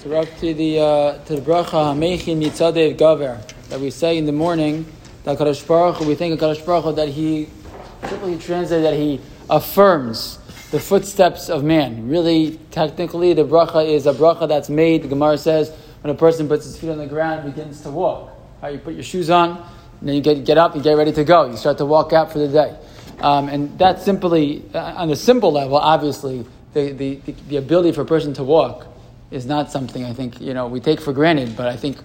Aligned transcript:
So 0.00 0.08
we're 0.08 0.16
up 0.16 0.34
to 0.38 0.54
the 0.54 0.78
uh, 0.78 1.18
to 1.24 1.36
the 1.36 1.42
bracha 1.42 1.92
Hamechin 1.92 2.42
Mitzadei 2.42 2.96
Gaver 2.96 3.38
that 3.68 3.80
we 3.80 3.90
say 3.90 4.16
in 4.16 4.24
the 4.24 4.32
morning. 4.32 4.86
That 5.24 5.36
Kadosh 5.36 5.66
Baruch 5.66 6.00
we 6.00 6.14
think 6.14 6.32
of 6.32 6.40
Kadosh 6.40 6.64
Baruch 6.64 6.96
that 6.96 7.08
he 7.08 7.50
simply 8.08 8.38
translated 8.38 8.86
that 8.86 8.94
he 8.94 9.20
affirms 9.50 10.38
the 10.70 10.80
footsteps 10.80 11.50
of 11.50 11.64
man. 11.64 12.08
Really, 12.08 12.58
technically, 12.70 13.34
the 13.34 13.44
bracha 13.44 13.86
is 13.86 14.06
a 14.06 14.14
bracha 14.14 14.48
that's 14.48 14.70
made. 14.70 15.02
The 15.02 15.08
Gemara 15.08 15.36
says 15.36 15.70
when 16.00 16.14
a 16.14 16.16
person 16.16 16.48
puts 16.48 16.64
his 16.64 16.78
feet 16.78 16.88
on 16.88 16.96
the 16.96 17.06
ground, 17.06 17.54
begins 17.54 17.82
to 17.82 17.90
walk. 17.90 18.30
Right, 18.62 18.72
you 18.72 18.78
put 18.78 18.94
your 18.94 19.02
shoes 19.02 19.28
on, 19.28 19.62
then 20.00 20.14
you 20.14 20.22
get 20.22 20.46
get 20.46 20.56
up, 20.56 20.74
you 20.74 20.80
get 20.80 20.94
ready 20.94 21.12
to 21.12 21.24
go. 21.24 21.44
You 21.44 21.58
start 21.58 21.76
to 21.76 21.84
walk 21.84 22.14
out 22.14 22.32
for 22.32 22.38
the 22.38 22.48
day, 22.48 22.74
um, 23.18 23.50
and 23.50 23.78
that's 23.78 24.02
simply 24.02 24.64
uh, 24.72 24.78
on 24.78 25.10
a 25.10 25.16
simple 25.16 25.52
level. 25.52 25.76
Obviously, 25.76 26.46
the, 26.72 26.92
the, 26.92 27.16
the, 27.16 27.32
the 27.32 27.56
ability 27.58 27.92
for 27.92 28.00
a 28.00 28.06
person 28.06 28.32
to 28.32 28.42
walk 28.44 28.86
is 29.30 29.46
not 29.46 29.70
something 29.70 30.04
I 30.04 30.12
think 30.12 30.40
you 30.40 30.54
know 30.54 30.66
we 30.66 30.80
take 30.80 31.00
for 31.00 31.12
granted. 31.12 31.56
But 31.56 31.68
I 31.68 31.76
think 31.76 31.98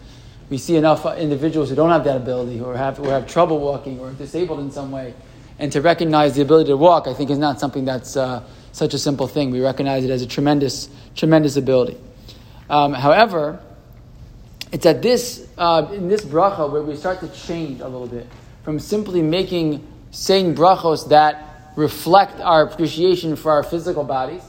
we 0.50 0.58
see 0.58 0.76
enough 0.76 1.06
individuals 1.18 1.70
who 1.70 1.76
don't 1.76 1.90
have 1.90 2.04
that 2.04 2.18
ability, 2.18 2.58
who 2.58 2.70
have 2.70 2.98
who 2.98 3.10
have 3.10 3.28
trouble 3.28 3.60
walking 3.60 4.00
or 4.00 4.10
are 4.10 4.14
disabled 4.14 4.60
in 4.60 4.72
some 4.72 4.92
way, 4.92 5.14
and 5.60 5.72
to 5.72 5.82
recognize 5.82 6.36
the 6.36 6.42
ability 6.42 6.70
to 6.70 6.78
walk, 6.78 7.08
I 7.08 7.14
think 7.14 7.30
is 7.30 7.40
not 7.40 7.60
something 7.60 7.86
that's 7.86 8.16
uh, 8.16 8.44
such 8.72 8.94
a 8.94 9.00
simple 9.00 9.28
thing. 9.28 9.52
We 9.52 9.62
recognize 9.62 10.04
it 10.04 10.12
as 10.12 10.22
a 10.22 10.28
tremendous 10.28 10.90
tremendous 11.16 11.58
ability. 11.58 11.98
Um, 12.70 12.94
however, 12.94 13.60
it's 14.72 14.86
at 14.86 15.02
this 15.02 15.48
uh, 15.58 15.90
in 15.94 16.08
this 16.08 16.24
bracha 16.24 16.72
where 16.72 16.82
we 16.82 16.96
start 16.96 17.20
to 17.22 17.28
change 17.30 17.82
a 17.82 17.88
little 17.88 18.08
bit 18.08 18.28
from 18.64 18.80
simply 18.80 19.22
making 19.22 19.86
saying 20.12 20.56
brachos 20.56 21.10
that 21.10 21.72
reflect 21.76 22.40
our 22.40 22.64
appreciation 22.64 23.36
for 23.36 23.52
our 23.52 23.64
physical 23.64 24.04
bodies 24.04 24.42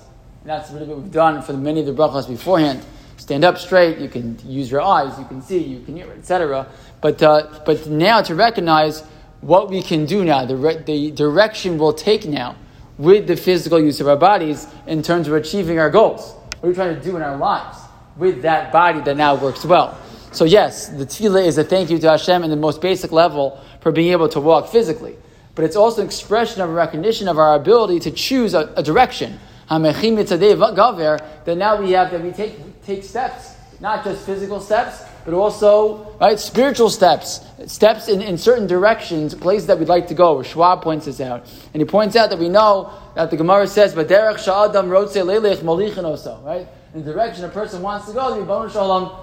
and 0.46 0.52
that's 0.52 0.70
really 0.70 0.86
what 0.86 0.98
we've 0.98 1.10
done 1.10 1.42
for 1.42 1.54
many 1.54 1.80
of 1.80 1.86
the 1.86 1.92
brachas 1.92 2.28
beforehand. 2.28 2.80
Stand 3.16 3.44
up 3.44 3.58
straight, 3.58 3.98
you 3.98 4.08
can 4.08 4.38
use 4.44 4.70
your 4.70 4.80
eyes, 4.80 5.18
you 5.18 5.24
can 5.24 5.42
see, 5.42 5.58
you 5.58 5.80
can 5.80 5.96
hear, 5.96 6.08
etc. 6.12 6.68
But, 7.00 7.20
uh, 7.20 7.62
but 7.66 7.88
now 7.88 8.22
to 8.22 8.32
recognize 8.36 9.02
what 9.40 9.70
we 9.70 9.82
can 9.82 10.06
do 10.06 10.24
now, 10.24 10.44
the, 10.44 10.54
re- 10.54 10.78
the 10.78 11.10
direction 11.10 11.78
we'll 11.78 11.92
take 11.92 12.26
now 12.28 12.54
with 12.96 13.26
the 13.26 13.34
physical 13.34 13.80
use 13.80 14.00
of 14.00 14.06
our 14.06 14.16
bodies 14.16 14.68
in 14.86 15.02
terms 15.02 15.26
of 15.26 15.34
achieving 15.34 15.80
our 15.80 15.90
goals. 15.90 16.32
What 16.60 16.62
are 16.62 16.68
we 16.68 16.74
trying 16.76 16.94
to 16.94 17.02
do 17.02 17.16
in 17.16 17.22
our 17.22 17.36
lives 17.36 17.78
with 18.16 18.42
that 18.42 18.70
body 18.70 19.00
that 19.00 19.16
now 19.16 19.34
works 19.34 19.64
well? 19.64 19.98
So 20.30 20.44
yes, 20.44 20.90
the 20.90 21.06
tefillah 21.06 21.44
is 21.44 21.58
a 21.58 21.64
thank 21.64 21.90
you 21.90 21.98
to 21.98 22.10
Hashem 22.10 22.44
in 22.44 22.50
the 22.50 22.56
most 22.56 22.80
basic 22.80 23.10
level 23.10 23.60
for 23.80 23.90
being 23.90 24.12
able 24.12 24.28
to 24.28 24.38
walk 24.38 24.68
physically. 24.68 25.16
But 25.56 25.64
it's 25.64 25.74
also 25.74 26.02
an 26.02 26.06
expression 26.06 26.62
of 26.62 26.70
recognition 26.70 27.26
of 27.26 27.36
our 27.36 27.56
ability 27.56 27.98
to 27.98 28.12
choose 28.12 28.54
a, 28.54 28.72
a 28.76 28.82
direction, 28.84 29.40
that 29.68 31.56
now 31.56 31.80
we 31.80 31.90
have 31.92 32.10
that 32.10 32.22
we 32.22 32.30
take 32.32 32.84
take 32.84 33.02
steps, 33.02 33.54
not 33.80 34.04
just 34.04 34.24
physical 34.24 34.60
steps, 34.60 35.02
but 35.24 35.34
also 35.34 36.16
right 36.20 36.38
spiritual 36.38 36.88
steps, 36.88 37.40
steps 37.66 38.08
in, 38.08 38.22
in 38.22 38.38
certain 38.38 38.66
directions, 38.68 39.34
places 39.34 39.66
that 39.66 39.78
we'd 39.78 39.88
like 39.88 40.06
to 40.06 40.14
go. 40.14 40.42
Schwab 40.42 40.82
points 40.82 41.06
this 41.06 41.20
out, 41.20 41.50
and 41.74 41.80
he 41.80 41.84
points 41.84 42.14
out 42.14 42.30
that 42.30 42.38
we 42.38 42.48
know 42.48 42.92
that 43.16 43.30
the 43.30 43.36
Gemara 43.36 43.66
says, 43.66 43.92
"But 43.94 44.08
derech 44.08 44.38
sha'adam 44.38 44.88
rotze 44.88 45.20
lelech 45.20 45.58
molichin 45.58 46.04
oso." 46.04 46.42
Right, 46.44 46.68
in 46.94 47.04
the 47.04 47.12
direction 47.12 47.44
a 47.44 47.48
person 47.48 47.82
wants 47.82 48.06
to 48.06 48.12
go, 48.12 48.34
the 48.34 48.40
Ribbono 48.40 48.70
Shel 48.72 48.88
Olam 48.88 49.16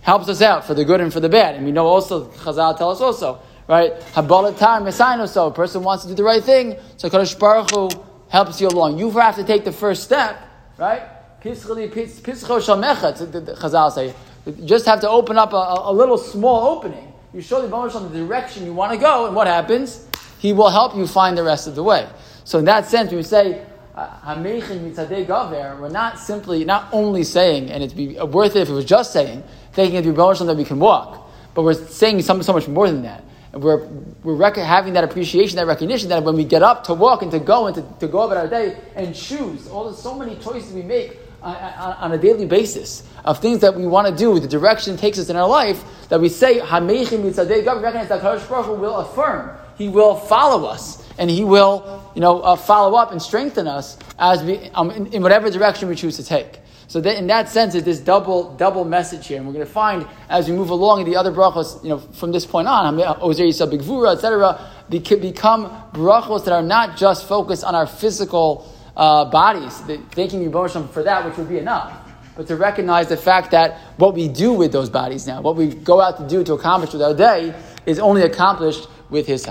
helps 0.00 0.28
us 0.28 0.40
out 0.40 0.64
for 0.64 0.74
the 0.74 0.84
good 0.84 1.00
and 1.00 1.12
for 1.12 1.20
the 1.20 1.28
bad, 1.28 1.56
and 1.56 1.64
we 1.66 1.72
know 1.72 1.86
also 1.86 2.24
Chazal 2.24 2.76
tell 2.78 2.90
us 2.90 3.00
also. 3.00 3.38
Right, 3.68 3.92
habalatar 4.14 4.82
mesaino 4.82 5.28
so 5.28 5.46
a 5.46 5.52
person 5.52 5.84
wants 5.84 6.04
to 6.04 6.08
do 6.08 6.14
the 6.16 6.24
right 6.24 6.42
thing, 6.42 6.76
so 6.96 7.08
Kadosh 7.08 7.38
Baruch 7.38 7.70
Hu 7.70 7.88
helps 8.32 8.60
you 8.62 8.68
along. 8.68 8.98
You 8.98 9.10
have 9.10 9.36
to 9.36 9.44
take 9.44 9.62
the 9.64 9.72
first 9.72 10.02
step, 10.02 10.40
right? 10.78 11.02
Chazal 13.60 13.92
say. 13.92 14.14
Just 14.64 14.86
have 14.86 15.00
to 15.02 15.08
open 15.10 15.36
up 15.36 15.52
a, 15.52 15.82
a 15.84 15.92
little 15.92 16.16
small 16.16 16.74
opening. 16.74 17.12
You 17.34 17.42
show 17.42 17.60
the 17.60 17.68
Baruch 17.68 17.92
the 17.92 18.08
direction 18.08 18.64
you 18.64 18.72
want 18.72 18.92
to 18.92 18.98
go, 18.98 19.26
and 19.26 19.36
what 19.36 19.46
happens? 19.46 20.08
He 20.38 20.54
will 20.54 20.70
help 20.70 20.96
you 20.96 21.06
find 21.06 21.36
the 21.36 21.44
rest 21.44 21.66
of 21.68 21.74
the 21.74 21.82
way. 21.82 22.08
So 22.44 22.58
in 22.58 22.64
that 22.64 22.86
sense, 22.86 23.12
we 23.12 23.22
say 23.22 23.66
we're 23.94 25.88
not 25.90 26.18
simply, 26.18 26.64
not 26.64 26.88
only 26.90 27.24
saying, 27.24 27.70
and 27.70 27.82
it'd 27.82 27.96
be 27.96 28.18
worth 28.18 28.56
it 28.56 28.62
if 28.62 28.70
it 28.70 28.72
was 28.72 28.86
just 28.86 29.12
saying, 29.12 29.44
thinking 29.74 29.98
of 29.98 30.04
the 30.04 30.12
Baruch 30.12 30.38
that 30.38 30.56
we 30.56 30.64
can 30.64 30.78
walk, 30.78 31.30
but 31.52 31.64
we're 31.64 31.74
saying 31.74 32.22
something 32.22 32.44
so 32.44 32.54
much 32.54 32.66
more 32.66 32.88
than 32.88 33.02
that 33.02 33.22
we're, 33.54 33.86
we're 34.22 34.34
rec- 34.34 34.56
having 34.56 34.94
that 34.94 35.04
appreciation, 35.04 35.56
that 35.56 35.66
recognition 35.66 36.08
that 36.08 36.22
when 36.22 36.36
we 36.36 36.44
get 36.44 36.62
up 36.62 36.84
to 36.84 36.94
walk 36.94 37.22
and 37.22 37.30
to 37.32 37.38
go 37.38 37.66
and 37.66 37.74
to, 37.74 37.82
to 38.00 38.08
go 38.08 38.22
about 38.22 38.36
our 38.38 38.48
day 38.48 38.78
and 38.94 39.14
choose, 39.14 39.68
all 39.68 39.90
the 39.90 39.96
so 39.96 40.14
many 40.14 40.36
choices 40.36 40.72
we 40.72 40.82
make 40.82 41.18
on, 41.42 41.56
on, 41.56 41.92
on, 41.94 42.12
a 42.12 42.18
daily 42.18 42.46
basis 42.46 43.02
of 43.24 43.40
things 43.40 43.60
that 43.60 43.74
we 43.74 43.86
want 43.86 44.06
to 44.06 44.14
do, 44.14 44.38
the 44.40 44.48
direction 44.48 44.96
takes 44.96 45.18
us 45.18 45.28
in 45.28 45.36
our 45.36 45.48
life, 45.48 45.82
that 46.08 46.20
we 46.20 46.28
say, 46.28 46.60
Hamechin 46.60 47.22
Mitzadei, 47.22 47.64
God 47.64 47.82
recognize 47.82 48.08
that 48.08 48.22
Kadosh 48.22 48.48
Baruch 48.48 48.66
Hu 48.66 48.74
will 48.74 48.96
affirm, 48.96 49.56
He 49.76 49.88
will 49.88 50.14
follow 50.14 50.66
us, 50.66 51.06
and 51.18 51.28
He 51.28 51.44
will, 51.44 52.10
you 52.14 52.20
know, 52.20 52.40
uh, 52.40 52.56
follow 52.56 52.96
up 52.96 53.12
and 53.12 53.20
strengthen 53.20 53.66
us 53.66 53.98
as 54.18 54.42
we, 54.42 54.70
um, 54.70 54.90
in, 54.90 55.06
in 55.08 55.22
whatever 55.22 55.50
direction 55.50 55.88
we 55.88 55.94
choose 55.94 56.16
to 56.16 56.24
take. 56.24 56.61
So 56.92 57.00
that 57.00 57.16
in 57.16 57.26
that 57.28 57.48
sense, 57.48 57.74
it's 57.74 57.86
this 57.86 58.00
double 58.00 58.54
double 58.56 58.84
message 58.84 59.26
here, 59.28 59.38
and 59.38 59.46
we're 59.46 59.54
going 59.54 59.64
to 59.64 59.72
find 59.72 60.06
as 60.28 60.46
we 60.46 60.54
move 60.54 60.68
along 60.68 61.00
in 61.00 61.06
the 61.06 61.16
other 61.16 61.32
brachos, 61.32 61.82
you 61.82 61.88
know, 61.88 61.96
from 61.96 62.32
this 62.32 62.44
point 62.44 62.68
on, 62.68 63.00
Ozer 63.00 63.44
Yisrael 63.44 64.12
etc., 64.12 64.60
become 64.90 65.70
brachos 65.94 66.44
that 66.44 66.52
are 66.52 66.60
not 66.62 66.98
just 66.98 67.26
focused 67.26 67.64
on 67.64 67.74
our 67.74 67.86
physical 67.86 68.70
uh, 68.94 69.24
bodies, 69.24 69.78
thanking 70.10 70.44
Yibboshim 70.44 70.90
for 70.90 71.02
that, 71.02 71.24
which 71.24 71.38
would 71.38 71.48
be 71.48 71.56
enough, 71.56 71.98
but 72.36 72.46
to 72.48 72.56
recognize 72.56 73.08
the 73.08 73.16
fact 73.16 73.52
that 73.52 73.78
what 73.96 74.12
we 74.12 74.28
do 74.28 74.52
with 74.52 74.70
those 74.70 74.90
bodies 74.90 75.26
now, 75.26 75.40
what 75.40 75.56
we 75.56 75.68
go 75.68 75.98
out 75.98 76.18
to 76.18 76.28
do 76.28 76.44
to 76.44 76.52
accomplish 76.52 76.92
with 76.92 77.00
our 77.00 77.14
day, 77.14 77.54
is 77.86 77.98
only 78.00 78.20
accomplished 78.20 78.86
with 79.08 79.26
His 79.26 79.46
help. 79.46 79.50